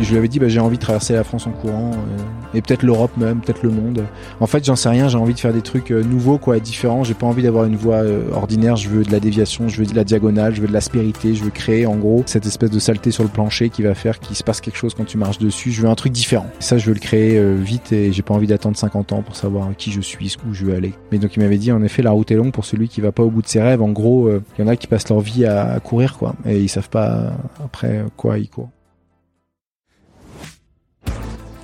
[0.00, 2.62] Je lui avais dit bah, j'ai envie de traverser la France en courant euh, et
[2.62, 4.04] peut-être l'Europe même, peut-être le monde.
[4.40, 7.04] En fait, j'en sais rien, j'ai envie de faire des trucs euh, nouveaux quoi, différents,
[7.04, 9.86] j'ai pas envie d'avoir une voie euh, ordinaire, je veux de la déviation, je veux
[9.86, 12.78] de la diagonale, je veux de l'aspérité, je veux créer en gros cette espèce de
[12.78, 15.38] saleté sur le plancher qui va faire qu'il se passe quelque chose quand tu marches
[15.38, 16.46] dessus, je veux un truc différent.
[16.60, 19.68] ça je veux le créer vite et j'ai pas envie d'attendre 50 ans pour savoir
[19.76, 20.94] qui je suis, où je veux aller.
[21.12, 23.12] Mais donc il m'avait dit en effet la route est longue pour celui qui va
[23.12, 23.82] pas au bout de ses rêves.
[23.82, 26.68] En gros, il y en a qui passent leur vie à, courir quoi et ils
[26.68, 27.32] savent pas
[27.64, 28.70] après quoi ils courent.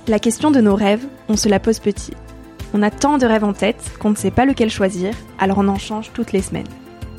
[0.07, 2.13] La question de nos rêves, on se la pose petit.
[2.75, 5.67] On a tant de rêves en tête qu'on ne sait pas lequel choisir, alors on
[5.67, 6.67] en change toutes les semaines.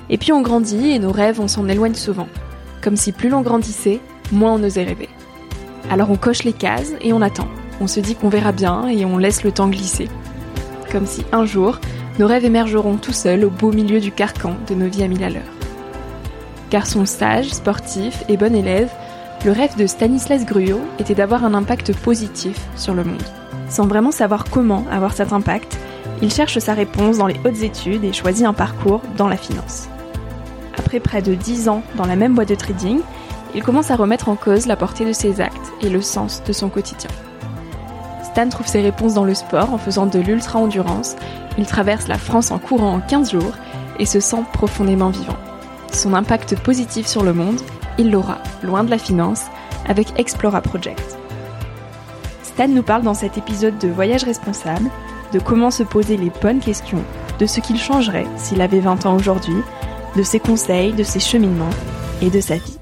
[0.09, 2.29] Et puis on grandit et nos rêves, on s'en éloigne souvent.
[2.83, 3.99] Comme si plus l'on grandissait,
[4.31, 5.09] moins on osait rêver.
[5.91, 7.49] Alors on coche les cases et on attend.
[7.81, 10.09] On se dit qu'on verra bien et on laisse le temps glisser.
[10.93, 11.81] Comme si un jour,
[12.21, 15.25] nos rêves émergeront tout seuls au beau milieu du carcan de nos vies à mille
[15.25, 15.43] à l'heure.
[16.71, 18.91] Garçon sage, sportif et bon élève,
[19.47, 23.23] le rêve de Stanislas Gruot était d'avoir un impact positif sur le monde.
[23.69, 25.79] Sans vraiment savoir comment avoir cet impact,
[26.21, 29.89] il cherche sa réponse dans les hautes études et choisit un parcours dans la finance.
[30.77, 32.99] Après près de 10 ans dans la même boîte de trading,
[33.55, 36.53] il commence à remettre en cause la portée de ses actes et le sens de
[36.53, 37.11] son quotidien.
[38.25, 41.15] Stan trouve ses réponses dans le sport en faisant de l'ultra-endurance,
[41.57, 43.55] il traverse la France en courant en 15 jours
[44.01, 45.37] et se sent profondément vivant.
[45.93, 47.61] Son impact positif sur le monde
[47.99, 49.45] il l'aura, loin de la finance,
[49.87, 51.17] avec Explora Project.
[52.43, 54.89] Stan nous parle dans cet épisode de Voyage responsable,
[55.33, 57.03] de comment se poser les bonnes questions,
[57.39, 59.57] de ce qu'il changerait s'il avait 20 ans aujourd'hui,
[60.17, 61.71] de ses conseils, de ses cheminements
[62.23, 62.79] et de sa vie.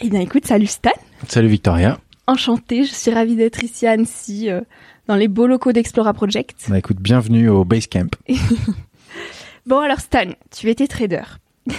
[0.00, 0.90] Eh bien écoute, salut Stan
[1.28, 4.62] Salut Victoria Enchantée, je suis ravie d'être ici à Annecy, euh,
[5.06, 6.64] dans les beaux locaux d'Explora Project.
[6.68, 8.08] Bah écoute, bienvenue au Basecamp.
[9.66, 11.22] bon alors Stan, tu étais trader.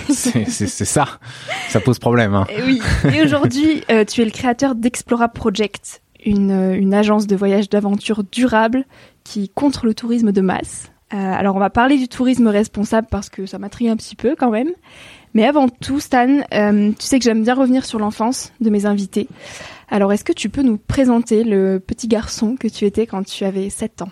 [0.10, 1.20] C'est ça,
[1.70, 2.34] ça pose problème.
[2.34, 2.48] Hein.
[3.14, 7.70] Et aujourd'hui, euh, tu es le créateur d'Explora Project, une, euh, une agence de voyage
[7.70, 8.86] d'aventure durable
[9.24, 10.92] qui contre le tourisme de masse.
[11.14, 14.36] Euh, alors on va parler du tourisme responsable parce que ça m'intrigue un petit peu
[14.38, 14.70] quand même.
[15.36, 19.28] Mais avant tout, Stan, tu sais que j'aime bien revenir sur l'enfance de mes invités.
[19.90, 23.44] Alors est-ce que tu peux nous présenter le petit garçon que tu étais quand tu
[23.44, 24.12] avais 7 ans?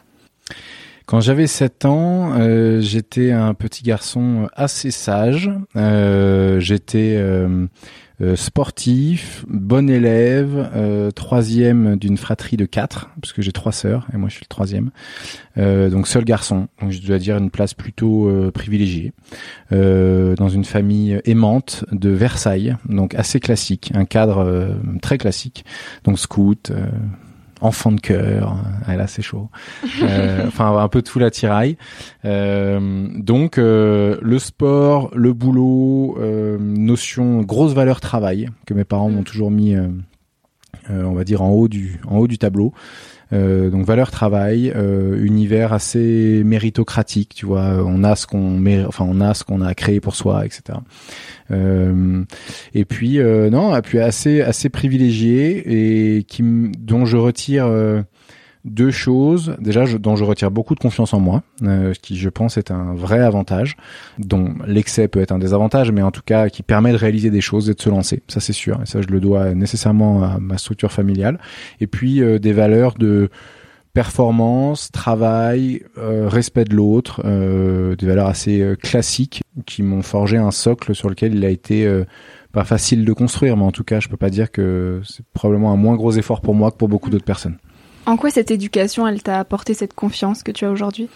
[1.06, 5.52] Quand j'avais 7 ans, euh, j'étais un petit garçon assez sage.
[5.76, 7.68] Euh, j'étais euh,
[8.22, 14.08] euh, sportif, bon élève, euh, troisième d'une fratrie de quatre, parce que j'ai trois sœurs
[14.14, 14.92] et moi je suis le troisième.
[15.58, 19.12] Euh, donc seul garçon, donc je dois dire une place plutôt privilégiée.
[19.72, 25.66] Dans une famille aimante de Versailles, donc assez classique, un cadre très classique,
[26.04, 26.72] donc scout
[27.64, 28.56] enfant de cœur.
[28.86, 29.50] Ah, là, c'est chaud.
[30.04, 31.78] Euh, enfin, un peu tout l'attirail.
[32.26, 39.10] Euh, donc, euh, le sport, le boulot, euh, notion grosse valeur travail que mes parents
[39.10, 39.76] m'ont toujours mis,
[40.90, 42.74] on va dire en haut du en haut du tableau.
[43.34, 47.84] Euh, donc valeur travail, euh, univers assez méritocratique, tu vois.
[47.84, 50.80] On a ce qu'on enfin on a ce qu'on a créé pour soi, etc.
[51.52, 52.24] Euh,
[52.74, 57.66] et puis non, puis assez assez privilégié et qui dont je retire
[58.66, 59.56] deux choses.
[59.60, 62.58] Déjà, je, dont je retire beaucoup de confiance en moi, euh, ce qui, je pense,
[62.58, 63.76] est un vrai avantage,
[64.20, 67.42] dont l'excès peut être un désavantage, mais en tout cas qui permet de réaliser des
[67.42, 68.24] choses et de se lancer.
[68.28, 68.80] Ça, c'est sûr.
[68.82, 71.40] Et ça, je le dois nécessairement à ma structure familiale.
[71.82, 73.30] Et puis, euh, des valeurs de
[73.94, 80.96] performance, travail, euh, respect de l'autre, des valeurs assez classiques qui m'ont forgé un socle
[80.96, 82.04] sur lequel il a été
[82.54, 85.72] pas facile de construire, mais en tout cas, je peux pas dire que c'est probablement
[85.72, 87.58] un moins gros effort pour moi que pour beaucoup d'autres personnes.
[88.06, 91.08] En quoi cette éducation, elle t'a apporté cette confiance que tu as aujourd'hui?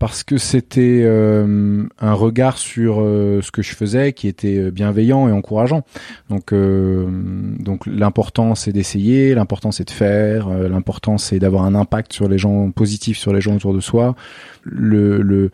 [0.00, 4.70] Parce que c'était euh, un regard sur euh, ce que je faisais qui était euh,
[4.70, 5.84] bienveillant et encourageant.
[6.28, 12.28] Donc, donc l'important c'est d'essayer, l'important c'est de faire, l'important c'est d'avoir un impact sur
[12.28, 14.16] les gens positif sur les gens autour de soi.
[14.64, 15.50] Le, le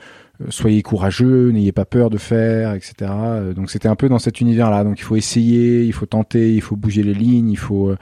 [0.49, 3.11] soyez courageux, n'ayez pas peur de faire, etc.
[3.55, 4.85] Donc c'était un peu dans cet univers-là.
[4.85, 7.95] Donc il faut essayer, il faut tenter, il faut bouger les lignes, il faut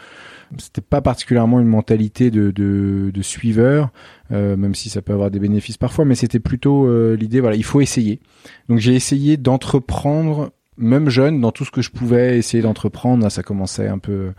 [0.59, 3.91] c'était pas particulièrement une mentalité de, de, suiveur,
[4.33, 7.57] euh, même si ça peut avoir des bénéfices parfois, mais c'était plutôt euh, l'idée, voilà,
[7.57, 8.21] il faut essayer.
[8.69, 13.31] Donc j'ai essayé d'entreprendre, même jeune, dans tout ce que je pouvais essayer d'entreprendre.
[13.31, 14.33] Ça commençait un peu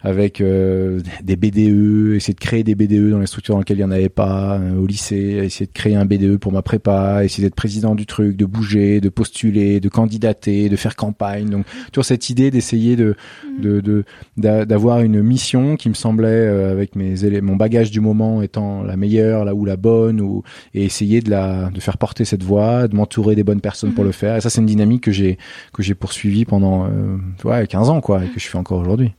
[0.00, 3.84] avec euh, des BDE, essayer de créer des BDE dans les structures dans lesquelles il
[3.84, 7.24] n'y en avait pas, euh, au lycée, essayer de créer un BDE pour ma prépa,
[7.24, 11.50] essayer d'être président du truc, de bouger, de postuler, de candidater, de faire campagne.
[11.50, 13.16] Donc toujours cette idée d'essayer de
[13.58, 13.80] mm.
[13.80, 14.04] de
[14.36, 18.96] d'avoir une mission qui me semblait euh, avec mes mon bagage du moment étant la
[18.96, 20.42] meilleure, là ou la bonne, ou
[20.74, 24.04] et essayer de la de faire porter cette voix, de m'entourer des bonnes personnes pour
[24.04, 24.06] mm-hmm.
[24.06, 24.36] le faire.
[24.36, 25.38] Et ça c'est une dynamique que j'ai
[25.72, 29.12] que j'ai poursuivi pendant euh, ouais 15 ans quoi et que je fais encore aujourd'hui.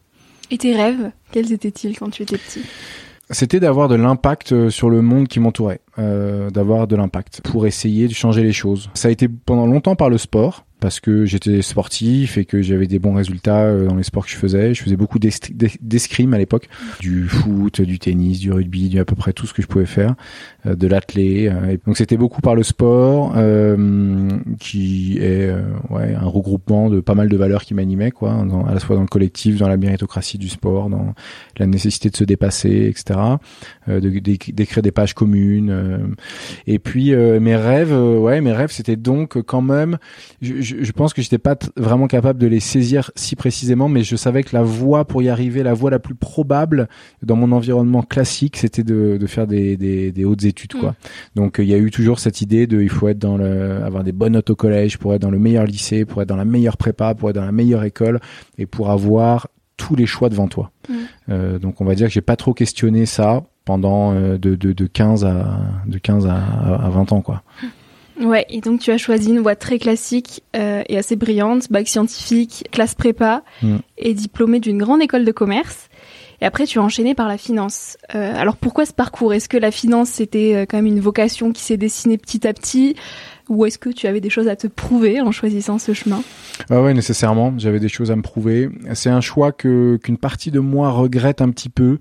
[0.52, 2.62] Et tes rêves, quels étaient-ils quand tu étais petit?
[3.32, 7.68] C'était d'avoir de l'impact euh, sur le monde qui m'entourait, euh, d'avoir de l'impact pour
[7.68, 8.90] essayer de changer les choses.
[8.96, 12.88] Ça a été pendant longtemps par le sport, parce que j'étais sportif et que j'avais
[12.88, 14.74] des bons résultats euh, dans les sports que je faisais.
[14.74, 19.16] Je faisais beaucoup d'escrime à l'époque, du foot, du tennis, du rugby, du à peu
[19.16, 20.16] près tout ce que je pouvais faire,
[20.66, 21.50] euh, de l'athlé.
[21.50, 23.34] Euh, donc c'était beaucoup par le sport,
[24.60, 25.54] qui est
[25.90, 29.02] ouais un regroupement de pas mal de valeurs qui m'animaient, quoi, à la fois dans
[29.02, 31.14] le collectif, dans la méritocratie du sport, dans
[31.58, 33.20] la nécessité de se dépasser, etc.
[33.88, 36.16] d'écrire des pages communes.
[36.68, 39.98] et puis mes rêves, ouais, mes rêves, c'était donc quand même
[40.80, 44.44] je, pense que j'étais pas vraiment capable de les saisir si précisément, mais je savais
[44.44, 46.88] que la voie pour y arriver, la voie la plus probable
[47.24, 50.92] dans mon environnement classique, c'était de, de, faire des, des, des, hautes études, quoi.
[50.92, 50.96] Mm.
[51.36, 54.04] Donc il y a eu toujours cette idée de, il faut être dans le, avoir
[54.04, 56.46] des bonnes notes au collège pour être dans le meilleur lycée, pour être dans la
[56.46, 58.20] meilleure prépa, pour être dans la meilleure école
[58.58, 60.72] et pour avoir tous les choix devant toi.
[60.88, 60.94] Mm.
[61.30, 64.74] Euh, donc on va dire que j'ai pas trop questionné ça pendant euh, de, de,
[64.74, 67.44] de 15 à de 15 à, à 20 ans, quoi.
[68.20, 71.88] Ouais, et donc tu as choisi une voie très classique euh, et assez brillante, bac
[71.88, 73.78] scientifique, classe prépa mm.
[73.98, 75.89] et diplômé d'une grande école de commerce.
[76.42, 77.98] Et après, tu as enchaîné par la finance.
[78.16, 79.34] Euh, alors pourquoi ce parcours?
[79.34, 82.54] Est-ce que la finance, c'était euh, quand même une vocation qui s'est dessinée petit à
[82.54, 82.96] petit?
[83.50, 86.22] Ou est-ce que tu avais des choses à te prouver en choisissant ce chemin?
[86.70, 87.54] Ah ouais, nécessairement.
[87.58, 88.70] J'avais des choses à me prouver.
[88.94, 91.98] C'est un choix que qu'une partie de moi regrette un petit peu,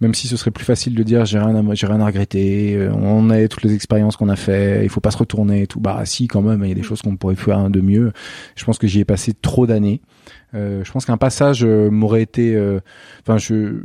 [0.00, 2.76] même si ce serait plus facile de dire j'ai rien à j'ai rien à regretter.
[2.76, 4.84] Euh, on a toutes les expériences qu'on a fait.
[4.84, 5.80] Il faut pas se retourner et tout.
[5.80, 6.64] Bah si, quand même.
[6.64, 8.12] Il y a des choses qu'on pourrait faire de mieux.
[8.54, 10.00] Je pense que j'y ai passé trop d'années.
[10.54, 12.56] Euh, je pense qu'un passage euh, m'aurait été.
[13.22, 13.82] Enfin, je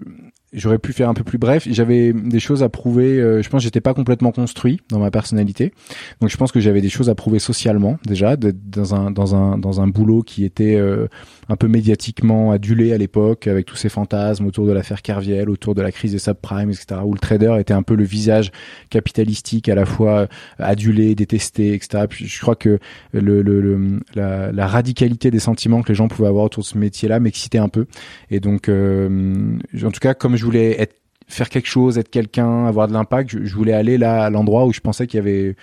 [0.54, 1.68] j'aurais pu faire un peu plus bref.
[1.70, 3.20] J'avais des choses à prouver.
[3.20, 5.74] Euh, je pense que j'étais pas complètement construit dans ma personnalité,
[6.20, 9.58] donc je pense que j'avais des choses à prouver socialement déjà, dans un dans un
[9.58, 11.08] dans un boulot qui était euh,
[11.52, 15.76] un peu médiatiquement adulé à l'époque, avec tous ces fantasmes autour de l'affaire Kerviel, autour
[15.76, 17.02] de la crise des subprimes, etc.
[17.04, 18.52] Où le trader était un peu le visage
[18.90, 20.28] capitalistique à la fois euh,
[20.60, 22.06] adulé, détesté, etc.
[22.10, 22.80] Puis je crois que
[23.14, 26.78] le, le, la, la, radicalité des sentiments que les gens pouvaient avoir autour de ce
[26.78, 27.86] métier-là m'excitait un peu.
[28.30, 30.96] Et donc, en tout cas, comme je voulais être
[31.32, 33.30] faire quelque chose, être quelqu'un, avoir de l'impact.
[33.44, 35.56] Je, voulais aller là à l'endroit où je pensais qu'il y avait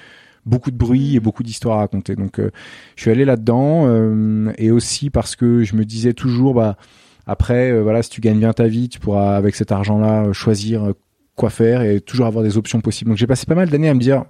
[0.48, 2.16] beaucoup de bruit et beaucoup d'histoires à raconter.
[2.16, 3.86] Donc je suis allé là-dedans
[4.56, 6.76] et aussi parce que je me disais toujours bah
[7.26, 10.92] après voilà si tu gagnes bien ta vie, tu pourras avec cet argent-là choisir
[11.36, 13.10] quoi faire et toujours avoir des options possibles.
[13.10, 14.24] Donc j'ai passé pas mal d'années à me dire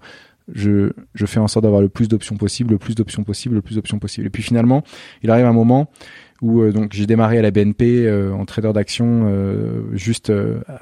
[0.52, 3.62] je, je fais en sorte d'avoir le plus d'options possible, le plus d'options possible, le
[3.62, 4.26] plus d'options possible.
[4.26, 4.82] Et puis finalement,
[5.22, 5.90] il arrive un moment
[6.40, 10.32] où euh, donc j'ai démarré à la BNP euh, en trader d'action euh, juste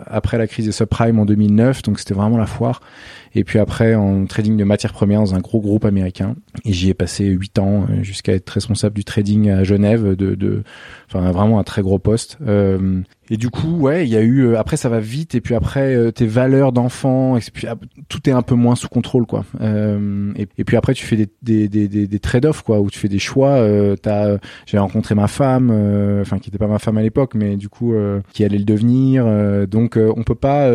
[0.06, 2.80] après la crise des subprimes en 2009, donc c'était vraiment la foire.
[3.34, 6.36] Et puis après en trading de matières premières dans un gros groupe américain.
[6.64, 10.62] Et j'y ai passé huit ans jusqu'à être responsable du trading à Genève, de, de
[11.08, 12.38] enfin vraiment un très gros poste.
[13.28, 14.46] Et du coup, ouais, il y a eu.
[14.46, 15.34] Euh, après, ça va vite.
[15.34, 17.74] Et puis après, euh, tes valeurs d'enfant, ah,
[18.08, 19.44] tout est un peu moins sous contrôle, quoi.
[19.60, 23.08] Euh, et, puis après, tu fais des des des, des, trade-offs, quoi, où tu fais
[23.08, 23.66] des choix.
[24.00, 25.70] T'as, j'ai rencontré ma femme,
[26.20, 27.94] enfin qui était pas ma femme à l'époque, mais du coup,
[28.32, 29.26] qui allait le devenir.
[29.66, 30.70] donc, on peut pas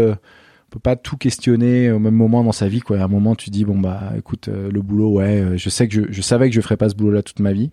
[0.71, 2.97] peut pas tout questionner au même moment dans sa vie quoi.
[2.99, 5.87] À un moment tu dis bon bah écoute euh, le boulot ouais euh, je sais
[5.87, 7.69] que je, je, savais que je ferais pas ce boulot là toute ma vie.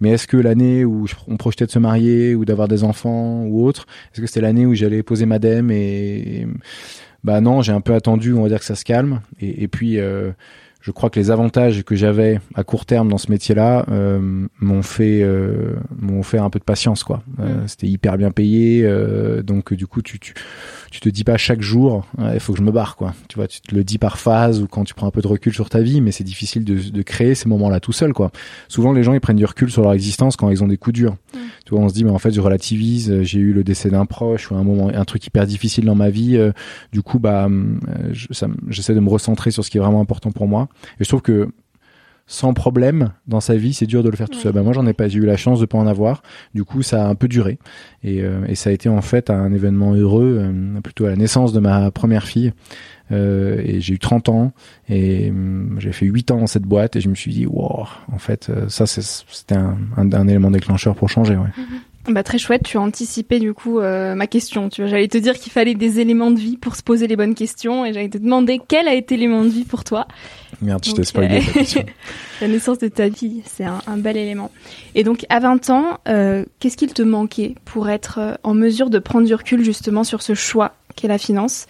[0.00, 3.66] Mais est-ce que l'année où on projetait de se marier ou d'avoir des enfants ou
[3.66, 6.46] autre est-ce que c'était l'année où j'allais poser madame et,
[7.24, 9.20] bah non j'ai un peu attendu on va dire que ça se calme.
[9.40, 10.30] Et, et puis euh,
[10.86, 14.82] je crois que les avantages que j'avais à court terme dans ce métier-là euh, m'ont
[14.82, 17.24] fait euh, m'ont fait un peu de patience quoi.
[17.40, 17.68] Euh, mm.
[17.68, 18.88] C'était hyper bien payé,
[19.42, 20.32] donc du coup tu, tu
[20.92, 23.14] tu te dis pas chaque jour il faut que je me barre quoi.
[23.28, 25.26] Tu vois, tu te le dis par phase ou quand tu prends un peu de
[25.26, 28.30] recul sur ta vie, mais c'est difficile de, de créer ces moments-là tout seul quoi.
[28.68, 30.94] Souvent les gens ils prennent du recul sur leur existence quand ils ont des coups
[30.94, 31.16] durs.
[31.34, 31.38] Mm.
[31.66, 34.06] Tu vois, on se dit mais en fait je relativise, j'ai eu le décès d'un
[34.06, 36.40] proche ou un moment un truc hyper difficile dans ma vie,
[36.92, 37.48] du coup bah
[38.12, 40.68] j'essaie de me recentrer sur ce qui est vraiment important pour moi.
[41.00, 41.48] Et je trouve que
[42.28, 44.52] sans problème dans sa vie, c'est dur de le faire tout seul.
[44.52, 45.06] Ben, moi, j'en ai pas.
[45.06, 46.22] J'ai eu la chance de pas en avoir.
[46.54, 47.58] Du coup, ça a un peu duré.
[48.02, 51.16] Et, euh, et ça a été en fait un événement heureux, euh, plutôt à la
[51.16, 52.52] naissance de ma première fille.
[53.12, 54.52] Euh, et j'ai eu 30 ans
[54.88, 57.86] et hum, j'ai fait 8 ans dans cette boîte et je me suis dit, wow,
[58.12, 61.36] en fait, euh, ça, c'était un, un, un, élément déclencheur pour changer.
[61.36, 61.46] Ouais.
[61.46, 62.12] Mm-hmm.
[62.12, 64.68] Bah très chouette, tu as anticipé du coup euh, ma question.
[64.68, 67.16] Tu vois, j'allais te dire qu'il fallait des éléments de vie pour se poser les
[67.16, 70.06] bonnes questions et j'allais te demander quel a été l'élément de vie pour toi.
[70.62, 71.84] Merde, je t'ai spoilé ta question.
[72.40, 74.52] la naissance de ta vie, c'est un, un, bel élément.
[74.94, 75.98] Et donc à 20 ans,
[76.60, 80.34] qu'est-ce qu'il te manquait pour être en mesure de prendre du recul justement sur ce
[80.34, 81.66] choix qu'est la finance?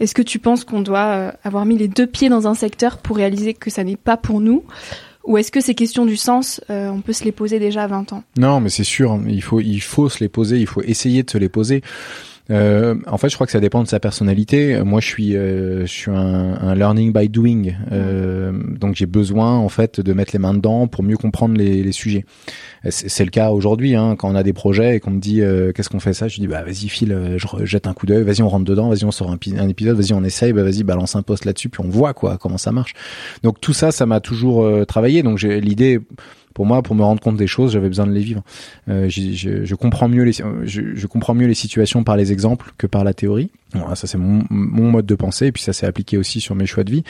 [0.00, 2.98] Est-ce que tu penses qu'on doit euh, avoir mis les deux pieds dans un secteur
[2.98, 4.64] pour réaliser que ça n'est pas pour nous?
[5.24, 7.86] Ou est-ce que ces questions du sens, euh, on peut se les poser déjà à
[7.88, 8.22] 20 ans?
[8.36, 11.38] Non, mais c'est sûr, il il faut se les poser, il faut essayer de se
[11.38, 11.82] les poser.
[12.50, 14.80] Euh, en fait, je crois que ça dépend de sa personnalité.
[14.82, 19.56] Moi, je suis, euh, je suis un, un, learning by doing, euh, donc j'ai besoin
[19.56, 22.24] en fait de mettre les mains dedans pour mieux comprendre les, les sujets.
[22.88, 25.72] C'est le cas aujourd'hui, hein, quand on a des projets et qu'on me dit euh,
[25.72, 28.22] qu'est-ce qu'on fait ça, je dis bah vas-y file, euh, je jette un coup d'œil,
[28.22, 31.16] vas-y on rentre dedans, vas-y on sort un, épisode, vas-y on essaye, bah vas-y balance
[31.16, 32.94] un post là-dessus puis on voit quoi comment ça marche.
[33.42, 35.24] Donc tout ça, ça m'a toujours travaillé.
[35.24, 36.00] Donc j'ai l'idée
[36.56, 38.42] pour moi, pour me rendre compte des choses, j'avais besoin de les vivre.
[38.88, 42.32] Euh, je, je, je, comprends mieux les, je, je, comprends mieux les situations par les
[42.32, 43.50] exemples que par la théorie.
[43.74, 46.54] Voilà, ça c'est mon, mon, mode de pensée, et puis ça s'est appliqué aussi sur
[46.54, 47.04] mes choix de vie.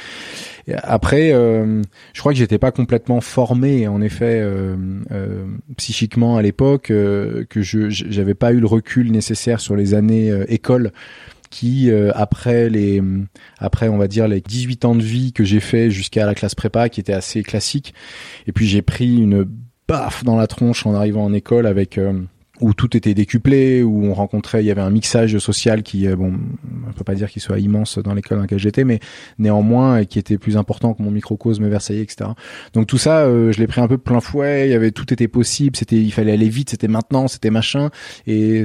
[0.82, 1.80] Après, euh,
[2.12, 4.74] je crois que j'étais pas complètement formé, en effet, euh,
[5.12, 5.44] euh
[5.76, 10.32] psychiquement à l'époque, euh, que je j'avais pas eu le recul nécessaire sur les années
[10.32, 10.90] euh, école
[11.56, 13.02] qui euh, après les
[13.58, 16.54] après on va dire les 18 ans de vie que j'ai fait jusqu'à la classe
[16.54, 17.94] prépa qui était assez classique.
[18.46, 19.48] Et puis j'ai pris une
[19.88, 22.20] baffe dans la tronche en arrivant en école avec euh,
[22.60, 26.16] où tout était décuplé, où on rencontrait, il y avait un mixage social qui, euh,
[26.16, 26.34] bon,
[26.88, 29.00] on peut pas dire qu'il soit immense dans l'école dans laquelle j'étais, mais
[29.38, 32.30] néanmoins qui était plus important que mon microcosme versaillais, etc.
[32.72, 34.68] Donc tout ça, euh, je l'ai pris un peu plein fouet.
[34.68, 37.90] Il y avait tout était possible, c'était, il fallait aller vite, c'était maintenant, c'était machin,
[38.26, 38.64] et,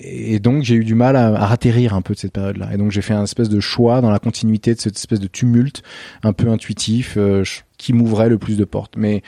[0.00, 1.56] et donc j'ai eu du mal à, à
[1.92, 2.70] un peu de cette période-là.
[2.72, 5.26] Et donc j'ai fait un espèce de choix dans la continuité de cette espèce de
[5.26, 5.82] tumulte
[6.22, 7.44] un peu intuitif euh,
[7.78, 8.94] qui m'ouvrait le plus de portes.
[8.96, 9.22] Mais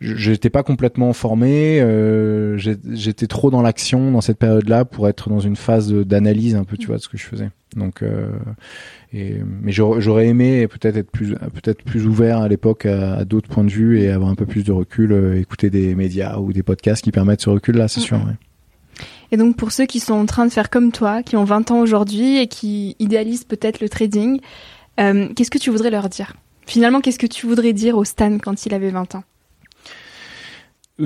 [0.00, 5.40] j'étais pas complètement formé, euh, j'étais trop dans l'action dans cette période-là pour être dans
[5.40, 7.50] une phase d'analyse un peu, tu vois, de ce que je faisais.
[7.76, 8.30] Donc, euh,
[9.12, 13.48] et, mais j'aurais aimé peut-être être plus, peut-être plus ouvert à l'époque à, à d'autres
[13.48, 16.52] points de vue et avoir un peu plus de recul, euh, écouter des médias ou
[16.52, 18.18] des podcasts qui permettent ce recul-là, c'est sûr.
[18.18, 18.36] Ouais.
[19.30, 21.70] Et donc pour ceux qui sont en train de faire comme toi, qui ont 20
[21.70, 24.40] ans aujourd'hui et qui idéalisent peut-être le trading,
[25.00, 26.34] euh, qu'est-ce que tu voudrais leur dire?
[26.66, 29.24] Finalement, qu'est-ce que tu voudrais dire au Stan quand il avait 20 ans?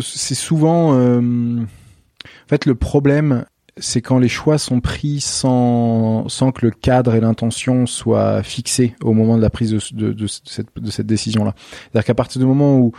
[0.01, 1.21] C'est souvent euh,
[1.61, 3.45] en fait le problème
[3.79, 8.95] c'est quand les choix sont pris sans, sans que le cadre et l'intention soient fixés
[9.03, 11.55] au moment de la prise de, de, de cette, de cette décision-là.
[11.57, 12.93] C'est-à-dire qu'à partir du moment où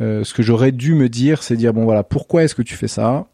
[0.00, 2.74] euh, ce que j'aurais dû me dire, c'est dire bon voilà pourquoi est-ce que tu
[2.74, 3.26] fais ça?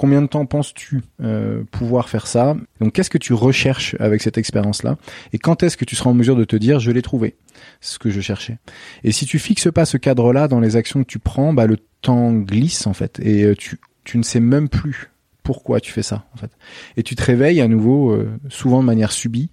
[0.00, 2.56] Combien de temps penses-tu euh, pouvoir faire ça?
[2.80, 4.96] Donc qu'est-ce que tu recherches avec cette expérience-là?
[5.34, 7.36] Et quand est-ce que tu seras en mesure de te dire je l'ai trouvé
[7.82, 8.56] ce que je cherchais?
[9.04, 11.76] Et si tu fixes pas ce cadre-là dans les actions que tu prends, bah, le
[12.00, 15.10] temps glisse en fait et euh, tu, tu ne sais même plus
[15.42, 16.50] pourquoi tu fais ça en fait.
[16.96, 19.50] Et tu te réveilles à nouveau euh, souvent de manière subie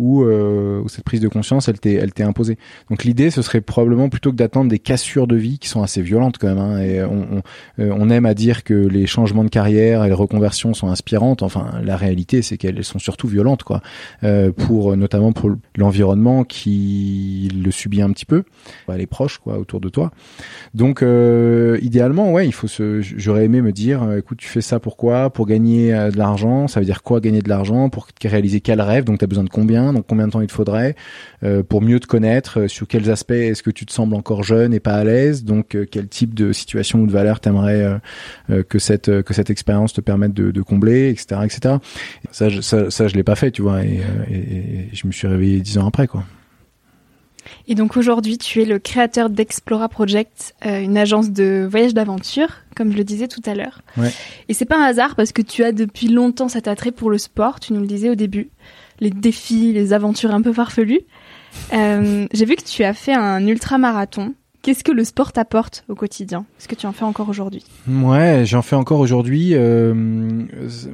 [0.00, 2.58] euh, où, cette prise de conscience, elle t'est, elle t'est imposée.
[2.88, 6.02] Donc l'idée, ce serait probablement plutôt que d'attendre des cassures de vie qui sont assez
[6.02, 6.58] violentes quand même.
[6.58, 7.42] Hein, et on,
[7.78, 11.42] euh, on, aime à dire que les changements de carrière et les reconversions sont inspirantes.
[11.42, 13.82] Enfin, la réalité, c'est qu'elles sont surtout violentes, quoi.
[14.24, 18.44] Euh, pour notamment pour l'environnement qui le subit un petit peu,
[18.88, 20.10] bah, les proches, quoi, autour de toi.
[20.74, 21.04] Donc
[21.82, 23.00] idéalement, ouais, il faut se.
[23.00, 26.68] J'aurais aimé me dire, écoute, tu fais ça pourquoi Pour gagner de l'argent?
[26.68, 27.88] Ça veut dire quoi gagner de l'argent?
[27.90, 29.04] Pour réaliser quel rêve?
[29.04, 29.89] Donc tu as besoin de combien?
[29.92, 30.94] Donc combien de temps il te faudrait
[31.42, 34.42] euh, pour mieux te connaître, euh, sur quels aspects est-ce que tu te sembles encore
[34.42, 38.00] jeune et pas à l'aise, donc euh, quel type de situation ou de valeur t'aimerais
[38.68, 41.76] que cette que cette expérience te permette de, combler, etc., etc.
[42.30, 44.00] Ça, je, ça, ça je l'ai pas fait, tu vois, et,
[44.92, 46.24] je me suis réveillé dix ans après, quoi.
[47.66, 52.92] Et donc aujourd'hui, tu es le créateur d'Explora Project, une agence de voyage d'aventure, comme
[52.92, 53.82] je le disais tout à l'heure.
[53.96, 54.10] Ouais.
[54.48, 57.18] Et c'est pas un hasard parce que tu as depuis longtemps cet attrait pour le
[57.18, 58.50] sport, tu nous le disais au début
[59.00, 61.00] les défis, les aventures un peu farfelues.
[61.72, 64.34] Euh, j'ai vu que tu as fait un ultra-marathon.
[64.62, 66.44] Qu'est-ce que le sport t'apporte au quotidien?
[66.58, 67.64] Est-ce que tu en fais encore aujourd'hui?
[67.88, 69.94] Ouais, j'en fais encore aujourd'hui, euh,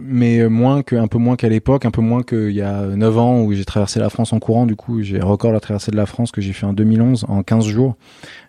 [0.01, 3.19] mais moins que, un peu moins qu'à l'époque, un peu moins qu'il y a 9
[3.19, 4.67] ans où j'ai traversé la France en courant.
[4.67, 7.43] Du coup, j'ai record la traversée de la France que j'ai fait en 2011 en
[7.43, 7.97] 15 jours.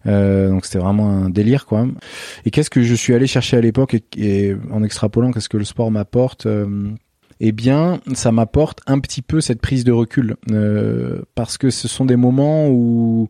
[0.05, 1.87] Euh, donc c'était vraiment un délire, quoi.
[2.45, 5.65] Et qu'est-ce que je suis allé chercher à l'époque et, en extrapolant, qu'est-ce que le
[5.65, 6.45] sport m'apporte
[7.39, 11.87] eh bien, ça m'apporte un petit peu cette prise de recul euh, parce que ce
[11.87, 13.29] sont des moments où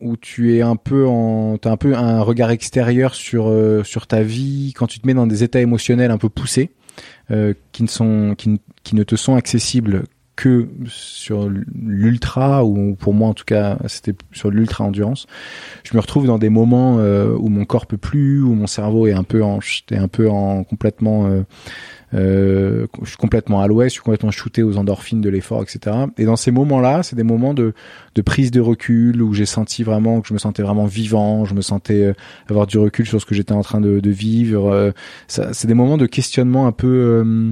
[0.00, 4.06] où tu es un peu en as un peu un regard extérieur sur euh, sur
[4.06, 6.70] ta vie quand tu te mets dans des états émotionnels un peu poussés
[7.30, 10.04] euh, qui ne sont qui, qui ne te sont accessibles
[10.38, 15.26] que sur l'ultra ou pour moi en tout cas c'était sur l'ultra endurance.
[15.82, 19.08] Je me retrouve dans des moments euh, où mon corps peut plus où mon cerveau
[19.08, 21.42] est un peu en est un peu en complètement euh,
[22.12, 25.96] je suis complètement à l'ouest, je suis complètement shooté aux endorphines de l'effort, etc.
[26.16, 27.74] Et dans ces moments-là, c'est des moments de,
[28.14, 31.54] de prise de recul où j'ai senti vraiment que je me sentais vraiment vivant, je
[31.54, 32.12] me sentais euh,
[32.48, 34.70] avoir du recul sur ce que j'étais en train de, de vivre.
[34.72, 34.90] Euh,
[35.28, 37.50] c'est des moments de questionnement un peu euh,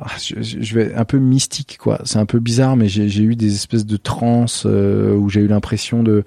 [0.00, 3.54] ah, je, vais un peu mystique quoi c'est un peu bizarre mais j'ai eu des
[3.54, 6.24] espèces de transes où j'ai eu l'impression de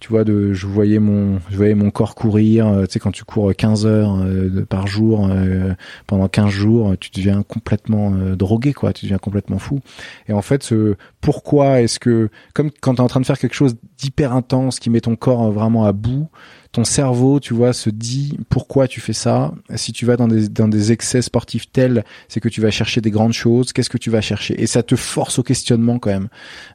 [0.00, 3.12] tu vois de je voyais mon je voyais mon corps courir euh, tu sais quand
[3.12, 5.74] tu cours 15 heures euh, par jour euh,
[6.06, 8.92] pendant 15 jours tu deviens complètement drogué quoi.
[8.94, 9.80] Tu deviens complètement fou.
[10.26, 13.38] Et en fait ce pourquoi est-ce que comme quand tu es en train de faire
[13.38, 16.28] quelque chose d'hyper intense qui met ton corps vraiment à bout
[16.72, 19.52] ton cerveau, tu vois, se dit pourquoi tu fais ça.
[19.74, 23.00] Si tu vas dans des, dans des excès sportifs tels, c'est que tu vas chercher
[23.00, 23.72] des grandes choses.
[23.72, 24.60] Qu'est-ce que tu vas chercher?
[24.62, 26.28] Et ça te force au questionnement quand même.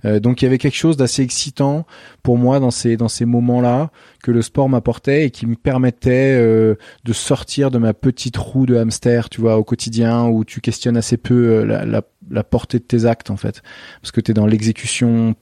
[0.03, 1.85] Euh, donc il y avait quelque chose d'assez excitant
[2.23, 3.89] pour moi dans ces dans ces moments-là
[4.21, 8.65] que le sport m'apportait et qui me permettait euh, de sortir de ma petite roue
[8.65, 12.43] de hamster, tu vois, au quotidien où tu questionnes assez peu euh, la, la, la
[12.43, 13.61] portée de tes actes en fait,
[14.01, 15.35] parce que tu es dans l'exécution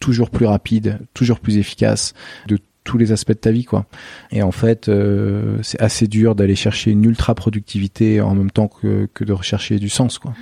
[0.00, 2.14] toujours plus rapide, toujours plus efficace
[2.46, 3.84] de tous les aspects de ta vie quoi.
[4.32, 8.68] Et en fait, euh, c'est assez dur d'aller chercher une ultra productivité en même temps
[8.68, 10.32] que, de rechercher du sens quoi.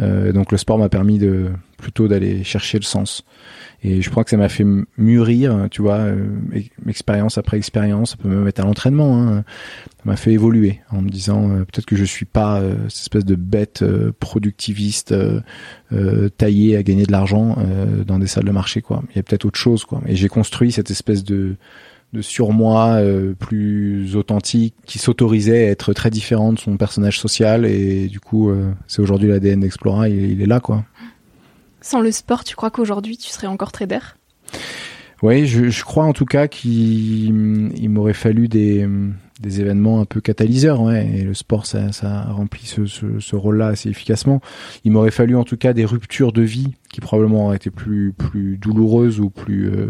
[0.00, 3.24] Euh, donc le sport m'a permis de plutôt d'aller chercher le sens.
[3.86, 4.64] Et je crois que ça m'a fait
[4.96, 6.26] mûrir, tu vois, euh,
[6.88, 8.12] expérience après expérience.
[8.12, 9.22] Ça peut me mettre à l'entraînement.
[9.22, 9.44] Hein.
[9.98, 13.02] Ça m'a fait évoluer en me disant euh, peut-être que je suis pas euh, cette
[13.02, 13.84] espèce de bête
[14.20, 15.14] productiviste
[16.38, 17.58] taillée à gagner de l'argent
[18.06, 19.02] dans des salles de marché, quoi.
[19.10, 20.00] Il y a peut-être autre chose, quoi.
[20.06, 21.56] Et j'ai construit cette espèce de
[22.12, 23.00] de surmoi
[23.40, 28.52] plus authentique qui s'autorisait à être très différent de son personnage social et du coup
[28.86, 30.84] c'est aujourd'hui l'ADN d'Explora il est là quoi.
[31.84, 33.98] Sans le sport, tu crois qu'aujourd'hui tu serais encore trader?
[35.22, 38.88] Oui, je, crois en tout cas qu'il m'aurait fallu des,
[39.44, 43.90] événements un peu catalyseurs, ouais, et le sport ça, ça remplit ce, ce, rôle-là assez
[43.90, 44.40] efficacement.
[44.84, 48.14] Il m'aurait fallu en tout cas des ruptures de vie qui probablement auraient été plus,
[48.14, 49.88] plus douloureuses ou plus, euh,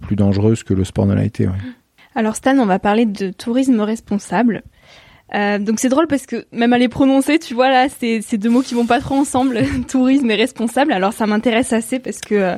[0.00, 1.46] plus dangereuses que le sport ne l'a été.
[1.46, 1.52] Ouais.
[2.14, 4.62] Alors Stan, on va parler de tourisme responsable.
[5.34, 8.50] Euh, donc c'est drôle parce que même à les prononcer, tu vois là, c'est deux
[8.50, 10.92] mots qui vont pas trop ensemble, tourisme et responsable.
[10.92, 12.56] Alors ça m'intéresse assez parce que euh,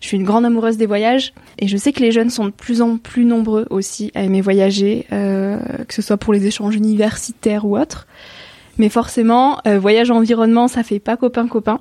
[0.00, 2.50] je suis une grande amoureuse des voyages et je sais que les jeunes sont de
[2.50, 6.74] plus en plus nombreux aussi à aimer voyager, euh, que ce soit pour les échanges
[6.74, 8.06] universitaires ou autres.
[8.78, 11.80] Mais forcément, voyage environnement, ça fait pas copain copain.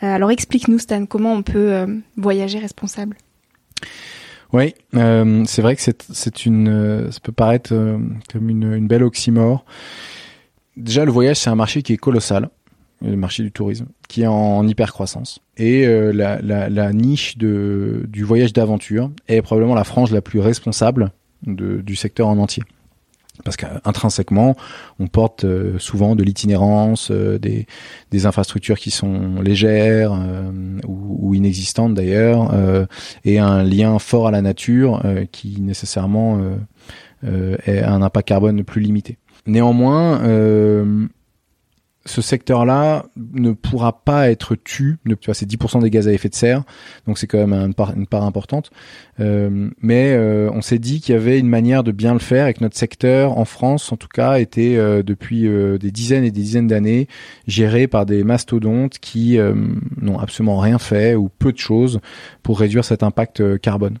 [0.00, 1.84] alors explique-nous Stan, comment on peut
[2.16, 3.18] voyager responsable?
[4.52, 7.98] Oui, euh, c'est vrai que c'est une, euh, ça peut paraître euh,
[8.30, 9.64] comme une, belle oxymore.
[10.76, 12.50] déjà, le voyage, c'est un marché qui est colossal,
[13.00, 15.40] le marché du tourisme, qui est en, hyper croissance.
[15.56, 20.40] Et la, la, la, niche de, du voyage d'aventure est probablement la frange la plus
[20.40, 21.12] responsable
[21.46, 22.62] de, du secteur en entier.
[23.44, 24.56] Parce qu'intrinsèquement,
[25.00, 27.66] on porte euh, souvent de l'itinérance, euh, des,
[28.26, 30.12] infrastructures qui sont légères
[30.86, 32.54] ou, ou, inexistantes d'ailleurs,
[33.24, 36.40] et un lien fort à la nature qui nécessairement
[37.24, 39.18] est un impact carbone plus limité.
[39.46, 41.06] Néanmoins, euh,
[42.04, 44.98] ce secteur-là ne pourra pas être tu.
[45.04, 46.64] Tu vois, c'est 10% des gaz à effet de serre,
[47.06, 48.70] donc c'est quand même une part, importante.
[49.20, 52.46] Euh, mais euh, on s'est dit qu'il y avait une manière de bien le faire
[52.48, 56.30] et que notre secteur, en France en tout cas, était euh, depuis des dizaines et
[56.30, 57.08] des dizaines d'années
[57.46, 59.38] géré par des mastodontes qui
[60.00, 62.00] n'ont absolument rien fait ou peu de choses
[62.42, 63.98] pour réduire cet impact carbone.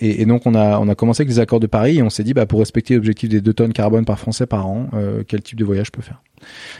[0.00, 2.10] Et, et, donc on a on a commencé avec les accords de Paris et on
[2.10, 4.88] s'est dit bah pour respecter l'objectif des 2 tonnes carbone par Français par an,
[5.26, 6.22] quel type de voyage je peux faire?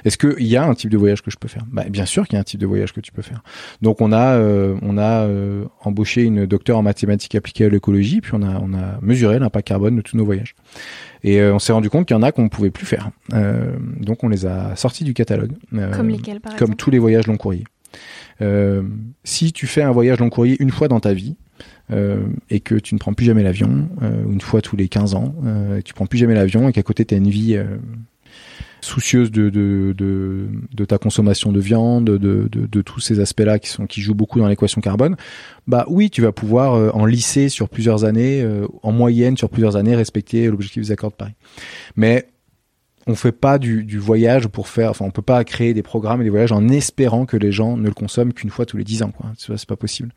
[0.04, 2.26] Est-ce qu'il y a un type de voyage que je peux faire bah, Bien sûr
[2.26, 3.42] qu'il y a un type de voyage que tu peux faire.
[3.80, 8.20] Donc on a, euh, on a euh, embauché une docteure en mathématiques appliquées à l'écologie,
[8.20, 10.54] puis on a, on a mesuré l'impact carbone de tous nos voyages.
[11.24, 13.10] Et euh, on s'est rendu compte qu'il y en a qu'on ne pouvait plus faire.
[14.00, 15.52] donc on les a sortis du catalogue.
[15.92, 17.64] comme lesquels, par Comme tous les voyages long courrier.
[19.24, 21.36] si tu fais un voyage long courrier une fois dans ta vie,
[21.90, 25.14] euh, et que tu ne prends plus jamais l'avion, euh, une fois tous les 15
[25.14, 27.58] ans, euh, tu prends plus jamais l'avion et qu'à côté tu as une vie
[28.84, 33.68] soucieuse de, de, de, de, ta consommation de viande, de, de, tous ces aspects-là qui
[33.68, 35.16] sont qui jouent beaucoup dans l'équation carbone,
[35.66, 39.48] bah oui, tu vas pouvoir euh, en lycée sur plusieurs années, euh, en moyenne sur
[39.48, 41.34] plusieurs années, respecter l'objectif des accords de Paris.
[41.96, 42.26] Mais
[43.06, 46.24] on fait pas du, voyage pour faire, enfin, on peut pas créer des programmes et
[46.24, 49.02] des voyages en espérant que les gens ne le consomment qu'une fois tous les dix
[49.02, 49.26] ans, quoi.
[49.36, 50.12] C'est pas possible.